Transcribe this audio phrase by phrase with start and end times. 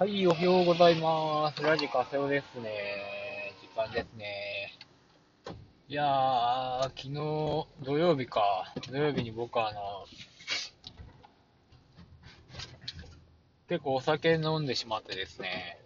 [0.00, 1.62] はい、おはようございます。
[1.62, 3.52] ラジカセオですね。
[3.60, 4.78] 時間ですね。
[5.88, 7.12] いやー、昨日
[7.84, 8.72] 土曜日か。
[8.90, 9.80] 土曜日に僕はあの、
[13.68, 15.78] 結構お酒飲んでしまってですね、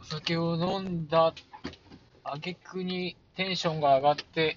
[0.00, 1.34] お酒を飲んだ
[2.24, 4.56] 挙句にテンションが上がって、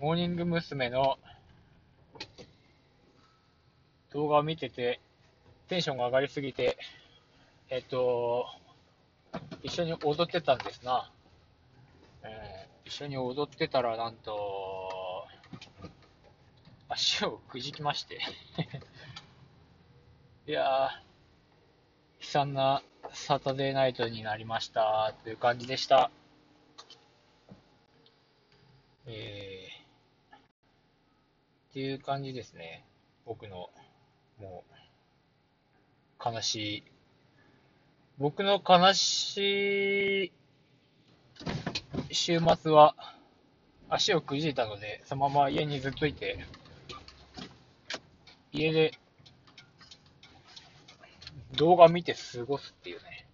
[0.00, 0.90] モーニング娘。
[0.90, 1.16] の
[4.12, 4.98] 動画を見てて、
[5.68, 6.76] テンションが上がりすぎて、
[7.70, 8.46] えっと、
[9.62, 11.12] 一緒に踊ってたんですな。
[12.22, 15.26] えー、一緒に踊ってたら、なんと、
[16.88, 18.20] 足をくじきまして
[20.48, 20.90] いやー、
[22.20, 22.82] 悲惨な
[23.12, 26.10] サタデーナイトになりましたという感じでした。
[29.04, 30.40] えー、っ
[31.74, 32.86] ていう感じですね。
[33.26, 33.68] 僕の、
[34.38, 36.84] もう、悲しい
[38.18, 40.32] 僕の悲しい
[42.10, 42.96] 週末は
[43.88, 46.44] 足をくじいたので、そのまま家にずっといて、
[48.52, 48.92] 家で
[51.56, 53.26] 動画見て過ごすっていうね。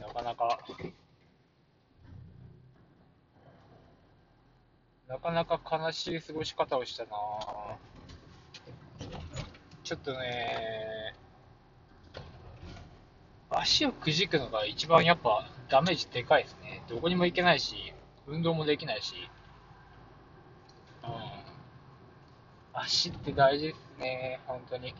[0.00, 0.58] なかなか、
[5.06, 7.76] なかなか悲しい過ごし方をしたなぁ
[9.84, 11.14] ちょっとね
[13.66, 16.84] 足をくじくのが一番やっぱダメージでかいですね。
[16.88, 17.92] どこにも行けないし、
[18.28, 19.28] 運動もできないし。
[21.02, 21.10] うん。
[22.72, 24.94] 足って大事ですね、本当に。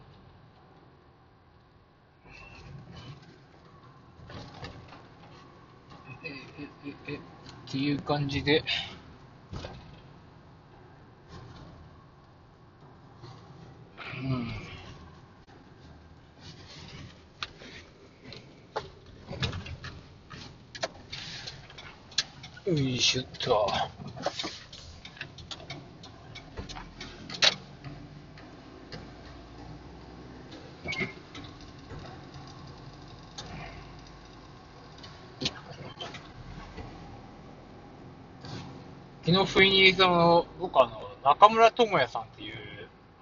[6.24, 6.32] え、え、
[6.86, 7.20] え、え、っ
[7.70, 8.64] ていう感じで。
[22.66, 23.70] よいしょっと。
[39.24, 42.56] 昨日不意にその僕あの中村智也さんっていう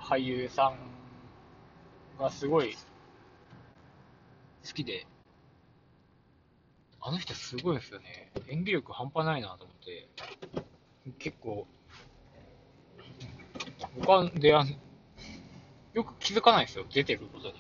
[0.01, 0.73] 俳優さ
[2.19, 2.75] んがすごい
[4.67, 5.07] 好きで
[7.07, 8.33] あの人すごいですよね。
[8.49, 10.09] 演技力半端ないなと思って、
[11.19, 11.67] 結構、
[14.01, 14.75] 他でやん、
[15.93, 17.55] よく気づかないですよ、出てることに。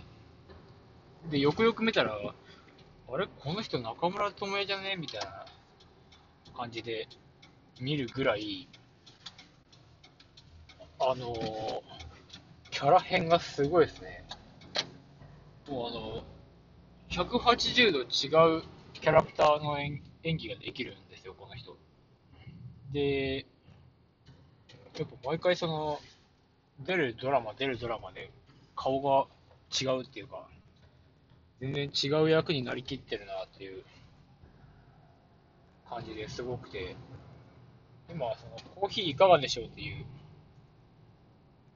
[1.31, 3.27] で、よくよく見たら、あれ？
[3.27, 4.97] この人中村智也じゃね？
[4.97, 5.45] みたいな
[6.57, 7.07] 感じで
[7.79, 8.67] 見るぐらい、
[10.99, 11.83] あのー、
[12.71, 14.25] キャラ変がすごいですね。
[15.69, 18.63] もうあの、180度違う
[19.05, 21.77] キャラクターの演技ができるんですよ、この人。
[22.91, 23.45] で、
[24.99, 26.01] やっぱ毎回その、
[26.81, 28.31] 出るドラマ、出るドラマで
[28.75, 29.27] 顔が
[29.79, 30.49] 違うっていうか、
[31.61, 33.85] 全然違う役になりきってるなっていう
[35.87, 36.97] 感じですごくて、
[38.09, 40.07] 今、その、コーヒーいかがでしょうっていう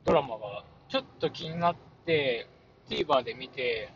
[0.06, 2.48] ドラマがちょっと気になって、
[2.88, 3.90] TVer で見て、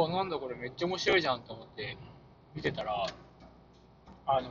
[0.00, 1.96] わ、なんだこれめっちゃ面白いじゃんと思って
[2.54, 3.06] 見てたら、
[4.26, 4.50] あの、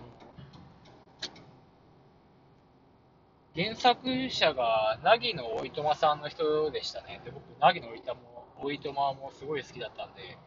[3.55, 7.21] 原作者が凪のおいとまさんの人でしたね。
[7.23, 8.21] で、僕、凪のおいとま
[8.57, 10.37] おいとまもすごい好きだったんで、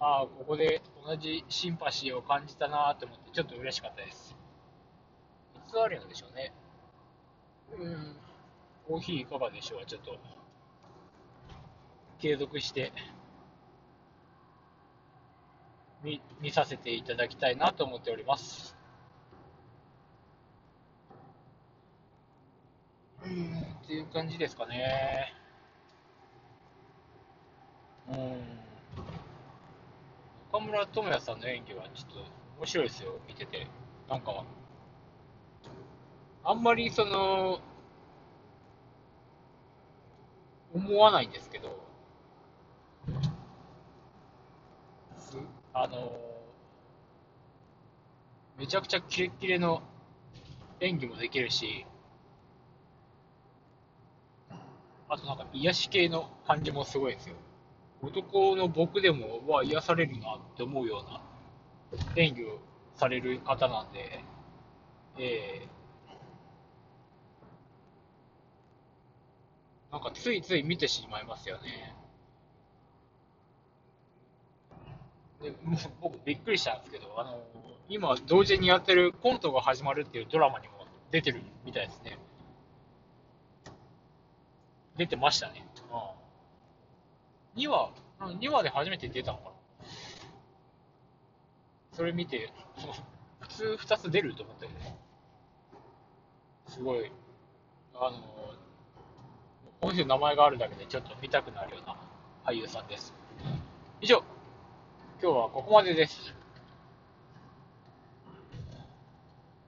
[0.00, 4.34] ああ、ここで同じシンパシーを感じたなと思って、ちょっと嬉しかったです。
[5.68, 6.52] いつあるんでしょうね。
[7.78, 8.16] うん、
[8.88, 10.16] コーヒーいかがでしょうちょっと、
[12.18, 12.92] 継続して
[16.02, 18.76] 見見させていただきたいなと思っております。
[23.24, 25.34] うん、っていう感じですかね。
[28.08, 28.60] うん。
[30.52, 32.18] 中村智也さんの演技はちょっと
[32.58, 33.66] 面白いですよ、見てて。
[34.08, 34.44] なんか、
[36.44, 37.60] あんまりその、
[40.74, 41.69] 思わないんですけど、
[45.72, 46.12] あの
[48.58, 49.82] めちゃくちゃキレッキレの
[50.80, 51.86] 演技もできるし、
[55.08, 57.36] あとなんか癒し系の感じもすごいですよ。
[58.02, 61.04] 男の僕でも、わ、癒されるなって思うよ
[61.92, 62.58] うな演技を
[62.94, 64.24] される方なんで、
[65.18, 65.66] え
[69.92, 71.94] なんかついつい見てしまいますよね。
[75.42, 77.42] でもう僕びっくりしたんですけど、あの
[77.88, 82.18] 今同時にやってるコントが始まるっていうドラマにも出てるみたいですね。
[84.96, 85.66] 出てましたね。
[87.56, 87.90] うん、2話、
[88.20, 89.50] 2話で初めて出たのかな。
[91.92, 92.52] それ見て、
[93.40, 94.96] 普通2つ出ると思ったよね。
[96.68, 97.10] すごい、
[97.94, 98.18] あの、
[99.80, 101.96] この人名前があるだけでちょっと見たくなるような
[102.44, 103.14] 俳優さんです。
[104.00, 104.22] 以上、
[105.22, 106.39] 今日はここまでです。